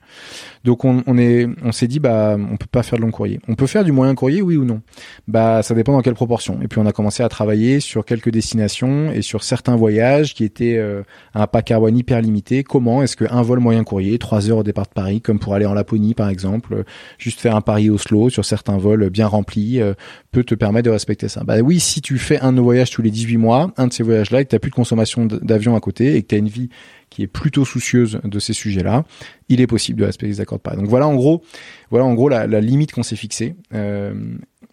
[0.63, 3.39] Donc, on, est, on s'est dit, bah, on peut pas faire de long courrier.
[3.47, 4.81] On peut faire du moyen courrier, oui ou non?
[5.27, 6.59] Bah, ça dépend dans quelle proportion.
[6.61, 10.43] Et puis, on a commencé à travailler sur quelques destinations et sur certains voyages qui
[10.43, 12.63] étaient euh, un pas carbone hyper limité.
[12.63, 15.65] Comment est-ce qu'un vol moyen courrier, trois heures au départ de Paris, comme pour aller
[15.65, 16.83] en Laponie, par exemple,
[17.17, 19.93] juste faire un Paris-Oslo sur certains vols bien remplis, euh,
[20.31, 21.43] peut te permettre de respecter ça?
[21.43, 24.41] Bah oui, si tu fais un de tous les 18 mois, un de ces voyages-là,
[24.41, 26.69] et que tu plus de consommation d'avion à côté, et que tu as une vie
[27.09, 29.05] qui est plutôt soucieuse de ces sujets-là,
[29.47, 30.75] il est possible de respecter les accords de.
[30.75, 31.43] Donc voilà en gros,
[31.89, 33.55] voilà en gros la, la limite qu'on s'est fixée.
[33.73, 34.13] Euh,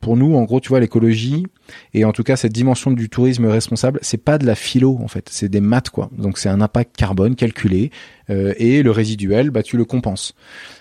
[0.02, 1.46] pour nous, en gros, tu vois, l'écologie
[1.94, 5.06] et en tout cas cette dimension du tourisme responsable, c'est pas de la philo en
[5.06, 6.10] fait, c'est des maths quoi.
[6.18, 7.90] Donc c'est un impact carbone calculé
[8.28, 10.34] euh, et le résiduel, bah tu le compenses.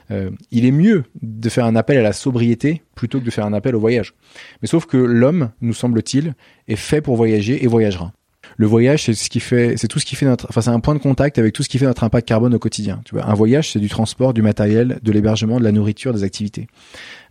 [0.10, 3.46] Euh, il est mieux de faire un appel à la sobriété plutôt que de faire
[3.46, 4.16] un appel au voyage.
[4.62, 6.34] Mais sauf que l'homme, nous semble-t-il,
[6.68, 8.12] est fait pour voyager et voyagera
[8.58, 11.38] le voyage, c'est ce tout ce qui fait notre, enfin, c'est un point de contact
[11.40, 13.02] avec tout ce qui fait notre impact carbone au quotidien.
[13.06, 16.24] Tu vois, un voyage, c'est du transport, du matériel, de l'hébergement, de la nourriture, des
[16.24, 16.68] activités.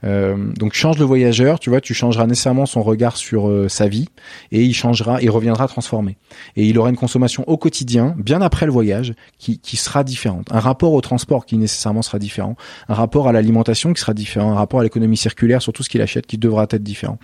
[0.05, 3.89] Euh, donc, change le voyageur, tu vois, tu changeras nécessairement son regard sur euh, sa
[3.89, 4.09] vie
[4.51, 6.17] et il changera, il reviendra transformé.
[6.57, 10.47] Et il aura une consommation au quotidien, bien après le voyage, qui, sera différente.
[10.51, 12.57] Un rapport au transport qui nécessairement sera différent.
[12.89, 14.53] Un rapport à l'alimentation qui sera différent.
[14.53, 17.19] Un rapport à l'économie circulaire sur tout ce qu'il achète qui devra être différent.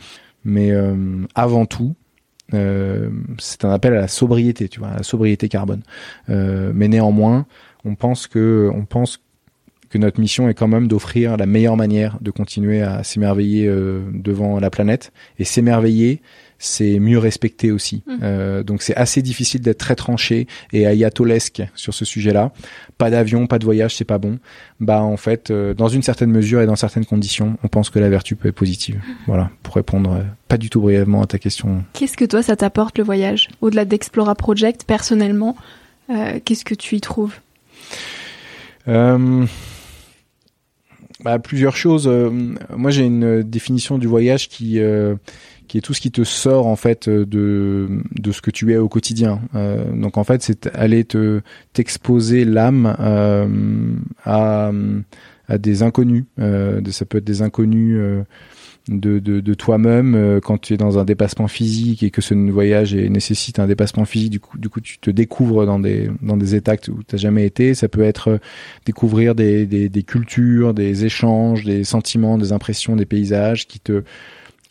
[0.45, 1.95] Mais euh, avant tout,
[2.53, 5.83] c'est un appel à la sobriété, tu vois, à la sobriété carbone.
[6.29, 7.47] Euh, mais néanmoins,
[7.85, 9.21] on pense que, on pense
[9.89, 14.01] que notre mission est quand même d'offrir la meilleure manière de continuer à s'émerveiller euh,
[14.13, 15.13] devant la planète.
[15.39, 16.21] Et s'émerveiller,
[16.59, 18.03] c'est mieux respecter aussi.
[18.07, 18.17] Mmh.
[18.23, 22.53] Euh, donc c'est assez difficile d'être très tranché et ayatolesque sur ce sujet-là.
[22.99, 24.39] Pas d'avion, pas de voyage, c'est pas bon.
[24.81, 27.99] Bah en fait, euh, dans une certaine mesure et dans certaines conditions, on pense que
[27.99, 28.97] la vertu peut être positive.
[28.97, 29.13] Mmh.
[29.27, 31.85] Voilà, pour répondre euh, pas du tout brièvement à ta question.
[31.93, 33.49] Qu'est-ce que toi ça t'apporte le voyage?
[33.61, 35.57] Au-delà d'Explora Project, personnellement,
[36.45, 37.35] qu'est-ce que tu y trouves?
[41.25, 42.09] Bah, plusieurs choses.
[42.77, 44.79] moi, j'ai une définition du voyage qui
[45.67, 48.77] qui est tout ce qui te sort en fait de de ce que tu es
[48.77, 49.41] au quotidien.
[49.55, 51.41] Euh, donc en fait, c'est aller te
[51.73, 53.47] t'exposer l'âme euh,
[54.25, 54.73] à
[55.49, 56.25] à des inconnus.
[56.39, 57.97] Euh, ça peut être des inconnus.
[57.99, 58.23] Euh,
[58.89, 62.95] de, de, toi-même euh, quand tu es dans un dépassement physique et que ce voyage
[62.95, 66.55] nécessite un dépassement physique du coup du coup tu te découvres dans des dans des
[66.55, 68.39] états où tu n'as jamais été ça peut être
[68.85, 74.05] découvrir des, des cultures des échanges des sentiments des impressions des paysages qui te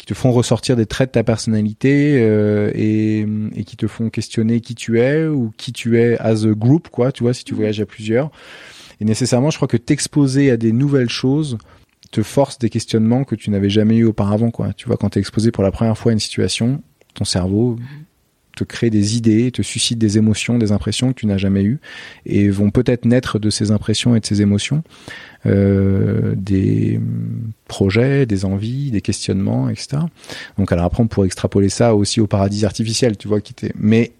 [0.05, 4.11] qui te font ressortir des traits de ta personnalité euh, et, et, qui te font
[4.11, 7.43] questionner qui tu es ou qui tu es as a group, quoi, tu vois, si
[7.43, 7.57] tu mhm.
[7.57, 8.29] voyages à plusieurs.
[9.01, 11.57] Et nécessairement, je crois que t'exposer à des nouvelles choses
[12.11, 14.73] te force des questionnements que tu n'avais jamais eu auparavant, quoi.
[14.73, 16.83] Tu vois, quand t'es exposé pour la première fois à une situation,
[17.15, 17.77] ton cerveau
[18.55, 21.79] te créent des idées, te suscitent des émotions, des impressions que tu n'as jamais eues,
[22.25, 24.83] et vont peut-être naître de ces impressions et de ces émotions
[25.45, 26.99] euh, des
[27.67, 29.97] projets, des envies, des questionnements, etc.
[30.57, 33.71] Donc alors après on pourrait extrapoler ça aussi au paradis artificiel, tu vois, qui était.
[33.75, 34.13] Mais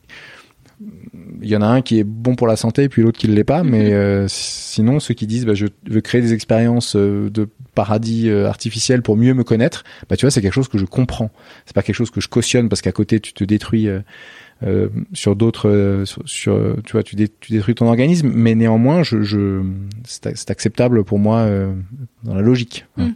[1.42, 3.28] il y en a un qui est bon pour la santé et puis l'autre qui
[3.28, 3.64] ne l'est pas.
[3.64, 8.30] Mais euh, sinon, ceux qui disent bah, je veux créer des expériences euh, de paradis
[8.30, 11.32] euh, artificiel pour mieux me connaître, bah tu vois, c'est quelque chose que je comprends.
[11.66, 13.88] C'est pas quelque chose que je cautionne parce qu'à côté tu te détruis.
[14.64, 19.62] Euh, sur d'autres sur, tu vois tu, tu, détruis ton organisme mais néanmoins je, je
[20.06, 21.46] c'est acceptable pour moi
[22.24, 23.10] dans la logique hmm.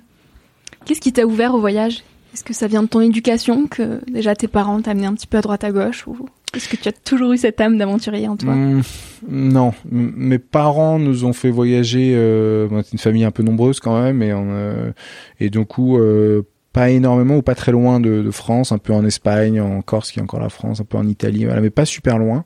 [0.84, 2.04] qu'est-ce qui t'a ouvert au voyage?
[2.34, 5.38] Est-ce que ça vient de ton éducation que déjà tes parents t'amenaient un petit peu
[5.38, 8.36] à droite à gauche ou est-ce que tu as toujours eu cette âme d'aventurier en
[8.36, 8.82] toi mmh,
[9.30, 12.14] Non, mes parents nous ont fait voyager.
[12.16, 14.92] Euh, c'est une famille un peu nombreuse quand même, et, euh,
[15.40, 18.94] et du coup euh, pas énormément ou pas très loin de, de, France, un peu
[18.94, 21.70] en Espagne, en Corse qui est encore la France, un peu en Italie, voilà, mais
[21.70, 22.46] pas super loin.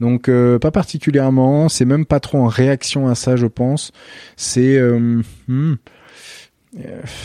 [0.00, 1.68] Donc euh, pas particulièrement.
[1.68, 3.92] C'est même pas trop en réaction à ça, je pense.
[4.36, 5.76] C'est hmm, euh,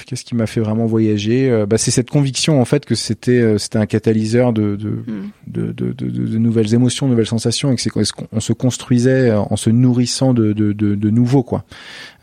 [0.05, 3.39] qu'est-ce qui m'a fait vraiment voyager euh, bah, C'est cette conviction en fait que c'était
[3.39, 5.29] euh, c'était un catalyseur de de, hmm.
[5.47, 9.31] de, de, de, de, nouvelles émotions, de nouvelles sensations, et que c'est qu'on se construisait
[9.31, 11.63] en se nourrissant de, de, de, de nouveau quoi.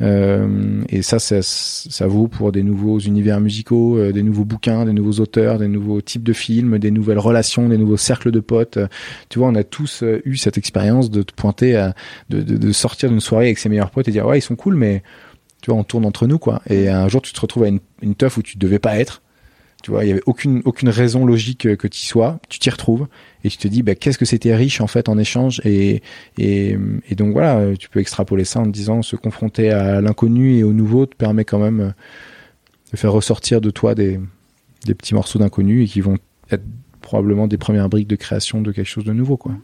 [0.01, 4.93] Euh, et ça, ça, ça vaut pour des nouveaux univers musicaux, des nouveaux bouquins, des
[4.93, 8.79] nouveaux auteurs, des nouveaux types de films, des nouvelles relations, des nouveaux cercles de potes.
[9.29, 11.95] Tu vois, on a tous eu cette expérience de te pointer, à,
[12.31, 14.77] de, de sortir d'une soirée avec ses meilleurs potes et dire ouais ils sont cool,
[14.77, 15.03] mais
[15.67, 16.63] tu vois, on tourne entre nous, quoi.
[16.71, 19.21] Et un jour, tu te retrouves à une, une teuf où tu devais pas être.
[19.83, 22.39] Tu vois, il y avait aucune aucune raison logique que tu y sois.
[22.49, 23.09] Tu t'y retrouves
[23.43, 25.61] et tu te dis, bah, qu'est-ce que c'était riche en fait en échange?
[25.65, 26.03] Et,
[26.39, 26.79] et
[27.11, 30.63] et donc voilà, tu peux extrapoler ça en te disant, se confronter à l'inconnu et
[30.63, 31.95] au nouveau te permet quand même
[32.93, 34.21] de faire ressortir de toi des
[34.85, 36.17] des petits morceaux d'inconnu et qui vont
[36.53, 36.63] être
[37.01, 39.57] probablement des premières briques de création de quelque chose de nouveau, quoi.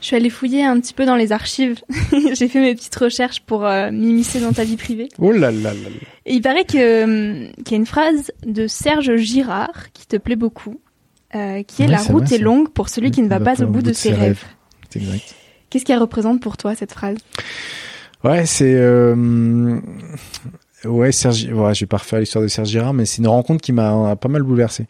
[0.00, 1.80] Je suis allée fouiller un petit peu dans les archives.
[2.32, 5.08] J'ai fait mes petites recherches pour euh, m'immiscer dans ta vie privée.
[5.18, 5.88] Oh là là là.
[6.26, 10.16] Et il paraît que hum, qu'il y a une phrase de Serge Girard qui te
[10.16, 10.80] plaît beaucoup,
[11.34, 13.82] euh, qui est la route est longue pour celui qui ne va pas au bout
[13.82, 14.42] de ses rêves.
[14.88, 15.34] C'est exact.
[15.68, 17.18] Qu'est-ce qu'elle représente pour toi cette phrase?
[18.24, 19.80] Ouais, c'est euh,
[20.84, 23.60] Ouais, Serge, ouais, je vais pas refaire l'histoire de Serge Girard, mais c'est une rencontre
[23.60, 24.86] qui m'a pas mal bouleversé.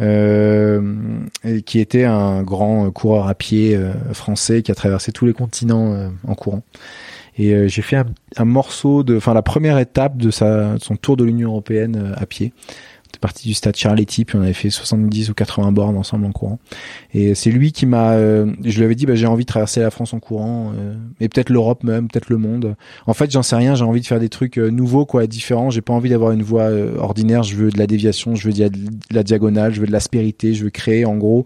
[0.00, 0.80] Euh,
[1.64, 5.92] qui était un grand coureur à pied euh, français qui a traversé tous les continents
[5.94, 6.62] euh, en courant.
[7.36, 7.96] Et euh, j'ai fait
[8.36, 12.52] un, morceau de, enfin la première étape de son tour de l'Union européenne à pied
[13.18, 16.58] parti du stade Charletti, puis on avait fait 70 ou 80 bornes ensemble en courant.
[17.14, 19.80] Et c'est lui qui m'a, euh, je lui avais dit, bah, j'ai envie de traverser
[19.80, 22.76] la France en courant, euh, et peut-être l'Europe même, peut-être le monde.
[23.06, 25.70] En fait, j'en sais rien, j'ai envie de faire des trucs euh, nouveaux, quoi, différents.
[25.70, 27.42] J'ai pas envie d'avoir une voie ordinaire.
[27.42, 28.70] Je veux de la déviation, je veux de
[29.10, 31.44] la diagonale, je veux de l'aspérité, je veux créer, en gros,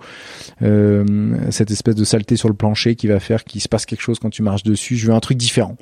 [1.51, 4.19] cette espèce de saleté sur le plancher qui va faire qu'il se passe quelque chose
[4.19, 4.97] quand tu marches dessus.
[4.97, 5.77] Je veux un truc différent.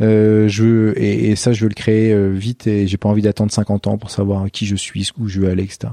[0.00, 3.22] Euh, je et, et, ça, je veux le créer euh, vite et j'ai pas envie
[3.22, 5.92] d'attendre 50 ans pour savoir qui je suis, où je veux aller, etc.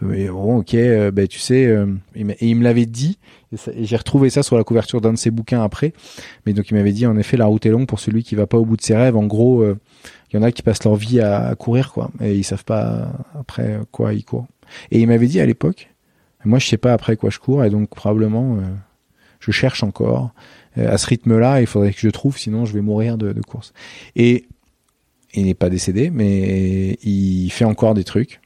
[0.00, 1.74] Mais bon, ok, euh, ben tu sais,
[2.14, 3.18] et, il me l'avait dit,
[3.52, 5.92] et, j'ai retrouvé ça sur la couverture d'un de ses bouquins après.
[6.46, 8.46] Mais donc il m'avait dit, en effet, la route est longue pour celui qui va
[8.46, 9.16] pas au bout de ses rêves.
[9.16, 12.34] En gros, il y en a qui passent leur vie à, à, courir, quoi, et
[12.34, 14.46] ils savent pas après quoi ils courent.
[14.90, 15.88] Et il m'avait dit à l'époque,
[16.44, 18.58] moi je sais pas après quoi je cours, et donc probablement
[19.40, 20.30] je cherche encore.
[20.78, 23.40] Euh, à ce rythme-là, il faudrait que je trouve, sinon je vais mourir de, de
[23.40, 23.72] course.
[24.14, 24.46] Et
[25.34, 28.40] il n'est pas décédé, mais il fait encore des trucs,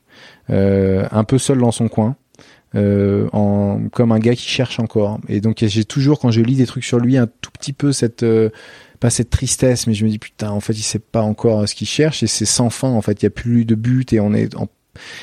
[0.50, 2.16] euh, un peu seul dans son coin.
[2.76, 5.20] Euh, en, comme un gars qui cherche encore.
[5.28, 7.92] Et donc j'ai toujours, quand je lis des trucs sur lui, un tout petit peu
[7.92, 8.50] cette, euh,
[8.98, 11.74] pas cette tristesse, mais je me dis putain, en fait, il sait pas encore ce
[11.76, 12.88] qu'il cherche et c'est sans fin.
[12.88, 14.66] En fait, il y a plus de but et on est en...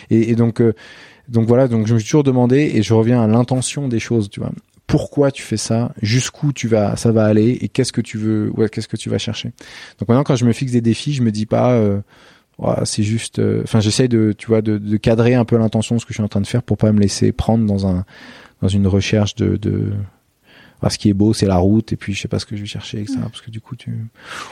[0.09, 0.73] et, et, donc euh,
[1.27, 4.29] donc voilà, donc je me suis toujours demandé et je reviens à l'intention des choses,
[4.29, 4.51] tu vois
[4.91, 8.51] pourquoi tu fais ça, jusqu'où tu vas, ça va aller et qu'est-ce que tu veux,
[8.57, 9.53] ouais, qu'est-ce que tu vas chercher.
[9.99, 12.01] Donc maintenant, quand je me fixe des défis, je me dis pas, euh,
[12.83, 16.01] c'est juste, euh, enfin, j'essaye de, tu vois, de, de, cadrer un peu l'intention de
[16.01, 18.03] ce que je suis en train de faire pour pas me laisser prendre dans un,
[18.61, 19.93] dans une recherche de, de
[20.89, 22.61] ce qui est beau, c'est la route, et puis je sais pas ce que je
[22.61, 23.19] vais chercher, etc.
[23.21, 23.95] Parce que du coup, tu,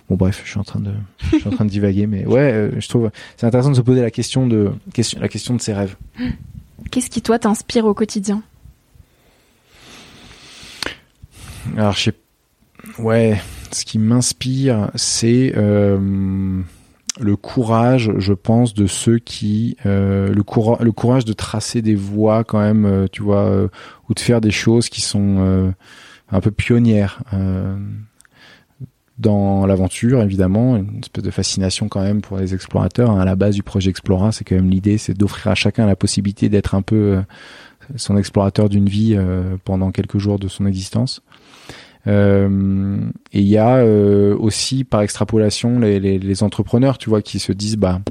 [0.10, 0.92] bon, bref, je suis en train de,
[1.34, 3.82] je suis en train de divaguer, mais ouais, euh, je trouve, c'est intéressant de se
[3.82, 5.98] poser la question de, question, la question de ses rêves.
[6.92, 8.42] Qu'est-ce qui toi t'inspire au quotidien?
[11.78, 12.14] Alors, je sais,
[13.00, 13.40] ouais,
[13.72, 16.62] ce qui m'inspire, c'est euh,
[17.20, 20.44] le courage, je pense, de ceux qui, euh, le,
[20.92, 23.70] courage de tracer des voies quand même, euh, tu vois,
[24.10, 25.74] ou de faire des choses qui sont
[26.32, 27.22] un peu pionnières.
[29.18, 33.12] dans l'aventure, évidemment, une espèce de fascination quand même pour les explorateurs.
[33.12, 33.20] Hein.
[33.20, 35.98] À la base du projet Explora, c'est quand même l'idée, c'est d'offrir à chacun la
[35.98, 37.22] possibilité d'être un peu
[37.98, 39.18] son explorateur d'une vie
[39.66, 41.22] pendant quelques jours de son existence.
[42.08, 43.02] Euh,
[43.34, 47.40] et il y a euh, aussi par extrapolation les, les, les, entrepreneurs, tu vois, qui
[47.40, 48.02] se disent bah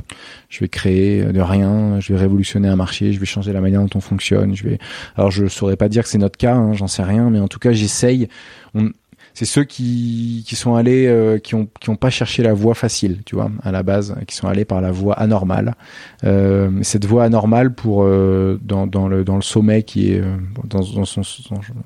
[0.50, 3.80] je vais créer de rien, je vais révolutionner un marché, je vais changer la manière
[3.80, 4.54] dont on fonctionne.
[4.54, 4.78] Je vais
[5.16, 7.48] alors je saurais pas dire que c'est notre cas, hein, j'en sais rien, mais en
[7.48, 8.28] tout cas j'essaye.
[8.74, 8.90] On,
[9.38, 12.74] c'est ceux qui, qui sont allés, euh, qui ont qui ont pas cherché la voie
[12.74, 15.76] facile, tu vois, à la base, qui sont allés par la voie anormale.
[16.24, 20.34] Euh, cette voie anormale pour euh, dans, dans le dans le sommet qui est euh,
[20.64, 21.22] dans, dans son,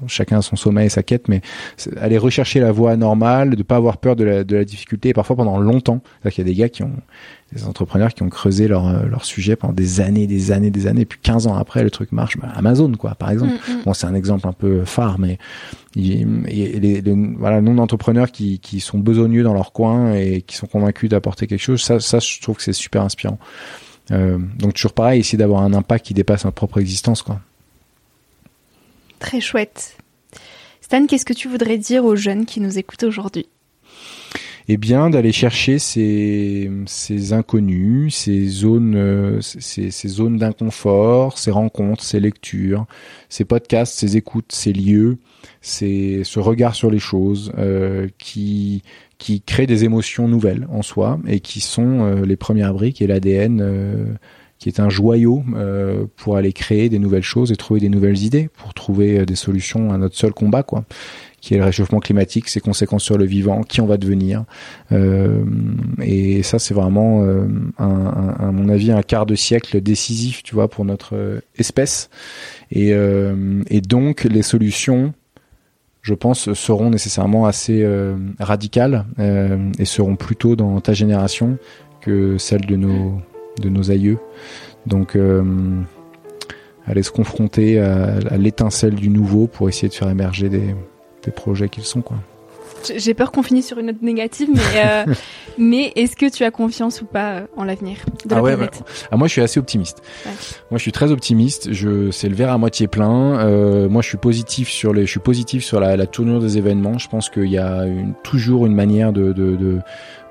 [0.07, 1.43] chacun a son sommet et sa quête, mais
[2.01, 5.13] aller rechercher la voie anormale, de pas avoir peur de la de la difficulté, et
[5.13, 6.01] parfois pendant longtemps.
[6.25, 6.97] Il y a des gars qui ont
[7.53, 10.87] des entrepreneurs qui ont creusé leur, euh, leur sujet pendant des années, des années, des
[10.87, 12.37] années, puis 15 ans après, le truc marche.
[12.39, 13.53] Bah, Amazon, quoi, par exemple.
[13.53, 13.83] Mm, mm.
[13.85, 15.39] Bon, c'est un exemple un peu phare, mais
[15.95, 21.47] il, les, nombre d'entrepreneurs qui, sont besogneux dans leur coin et qui sont convaincus d'apporter
[21.47, 23.39] quelque chose, ça, ça, je trouve que c'est super inspirant.
[24.11, 27.41] Euh, donc toujours pareil, essayer d'avoir un impact qui dépasse notre propre existence, quoi.
[29.19, 29.97] Très chouette.
[30.81, 33.47] Stan, qu'est-ce que tu voudrais dire aux jeunes qui nous écoutent aujourd'hui?
[34.69, 41.51] Et bien d'aller chercher ces, ces inconnus, ces zones, euh, ces, ces zones d'inconfort, ces
[41.51, 42.87] rencontres, ces lectures,
[43.29, 45.19] ces podcasts, ces écoutes, ces lieux,
[45.61, 48.83] c'est ce regard sur les choses euh, qui
[49.23, 53.07] qui crée des émotions nouvelles en soi et qui sont euh, les premières briques et
[53.07, 54.07] l'ADN euh,
[54.59, 58.19] qui est un joyau euh, pour aller créer des nouvelles choses et trouver des nouvelles
[58.19, 60.85] idées pour trouver des solutions à notre seul combat quoi
[61.43, 64.45] qui est le réchauffement climatique, ses conséquences sur le vivant, qui on va devenir.
[64.93, 65.45] Euh,
[66.01, 70.55] et ça, c'est vraiment, euh, un, à mon avis, un quart de siècle décisif, tu
[70.55, 72.11] vois, pour notre euh, espèce.
[72.71, 72.93] Et,
[73.69, 75.13] et donc, les solutions,
[76.01, 77.87] je pense, seront nécessairement assez
[78.39, 81.59] radicales et seront plutôt dans ta génération
[82.01, 83.21] que celle de nos,
[83.61, 84.17] de nos aïeux.
[84.87, 85.19] Donc,
[86.87, 90.75] aller se confronter à, à l'étincelle du nouveau pour essayer de faire émerger des,
[91.25, 92.17] des projets qu'ils sont quoi.
[92.97, 95.15] J'ai peur qu'on finisse sur une note négative, mais euh,
[95.59, 98.57] mais est-ce que tu as confiance ou pas euh, en l'avenir de la ah ouais,
[98.57, 98.79] planète?
[98.81, 100.03] bah, ah, Moi, je suis assez optimiste.
[100.27, 100.33] Ouais.
[100.71, 101.73] Moi, je suis très optimiste.
[101.73, 103.39] Je c'est le verre à moitié plein.
[103.41, 106.59] Euh, moi, je suis positif sur les, je suis positif sur la, la tournure des
[106.59, 106.99] événements.
[106.99, 109.79] Je pense qu'il y a une, toujours une manière de, de, de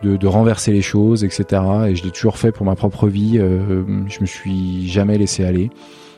[0.03, 1.61] de, de, renverser les choses, etc.
[1.89, 3.37] Et je l'ai toujours fait pour ma propre vie.
[3.37, 5.69] Euh, je me suis jamais laissé aller.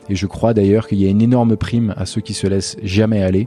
[0.08, 2.76] Et je crois d'ailleurs qu'il y a une énorme prime à ceux qui se laissent
[2.82, 3.46] jamais aller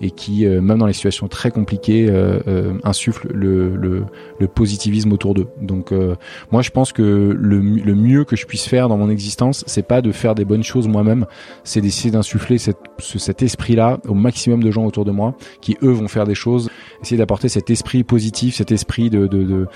[0.00, 4.04] et qui, euh, même dans les situations très compliquées, euh, euh, insuffle le, le,
[4.38, 5.48] le, positivisme autour d'eux.
[5.60, 5.92] Donc,
[6.50, 9.86] moi, je pense que le, le, mieux que je puisse faire dans mon existence, c'est
[9.86, 11.26] pas de faire des bonnes choses moi-même,
[11.64, 15.90] c'est d'essayer d'insuffler cette, cet esprit-là au maximum de gens autour de moi, qui eux
[15.90, 16.70] vont faire des choses,
[17.02, 19.66] essayer d'apporter cet esprit positif, cet esprit de, de, de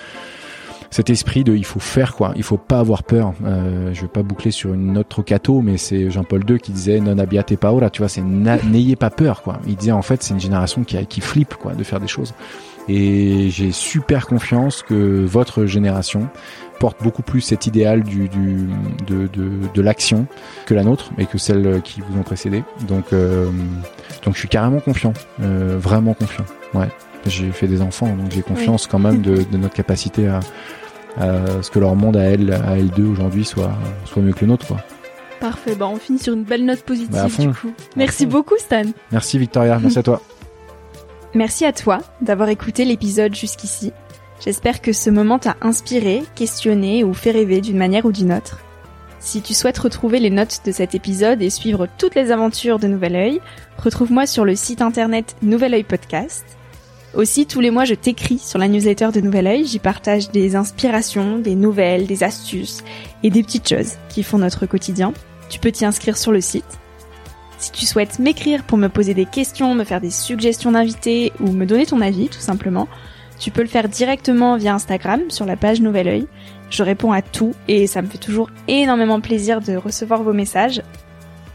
[0.92, 3.32] cet esprit de il faut faire quoi, il faut pas avoir peur.
[3.44, 6.70] Euh, je vais pas boucler sur une note trop cato, mais c'est Jean-Paul II qui
[6.70, 8.20] disait non abbiate paura, tu vois, c'est
[8.70, 9.58] n'ayez pas peur quoi.
[9.66, 12.34] Il disait en fait c'est une génération qui, qui flippe quoi de faire des choses.
[12.88, 16.28] Et j'ai super confiance que votre génération
[16.78, 18.68] porte beaucoup plus cet idéal du, du
[19.06, 20.26] de, de, de l'action
[20.66, 22.64] que la nôtre et que celle qui vous ont précédé.
[22.86, 23.46] Donc euh,
[24.26, 26.44] donc je suis carrément confiant, euh, vraiment confiant.
[26.74, 26.88] Ouais,
[27.26, 30.40] j'ai fait des enfants, donc j'ai confiance quand même de, de notre capacité à
[31.18, 33.72] ce que leur monde à elle, à elle deux aujourd'hui soit,
[34.04, 34.78] soit mieux que le nôtre, quoi.
[35.42, 37.72] Parfait, bah on finit sur une belle note positive bah, du coup.
[37.96, 38.84] Merci beaucoup Stan.
[39.10, 40.22] Merci Victoria, merci à toi.
[41.34, 43.92] Merci à toi d'avoir écouté l'épisode jusqu'ici.
[44.44, 48.58] J'espère que ce moment t'a inspiré, questionné ou fait rêver d'une manière ou d'une autre.
[49.18, 52.86] Si tu souhaites retrouver les notes de cet épisode et suivre toutes les aventures de
[52.86, 53.40] Nouvel Oeil,
[53.78, 56.44] retrouve-moi sur le site internet Nouvel Oeil Podcast
[57.14, 59.66] aussi, tous les mois, je t'écris sur la newsletter de Nouvel Oeil.
[59.66, 62.82] J'y partage des inspirations, des nouvelles, des astuces
[63.22, 65.12] et des petites choses qui font notre quotidien.
[65.48, 66.64] Tu peux t'y inscrire sur le site.
[67.58, 71.52] Si tu souhaites m'écrire pour me poser des questions, me faire des suggestions d'invités ou
[71.52, 72.88] me donner ton avis, tout simplement,
[73.38, 76.26] tu peux le faire directement via Instagram sur la page Nouvel Oeil.
[76.70, 80.82] Je réponds à tout et ça me fait toujours énormément plaisir de recevoir vos messages.